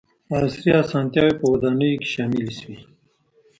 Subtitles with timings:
[0.37, 2.77] •عصري اسانتیاوې په ودانیو کې شاملې شوې.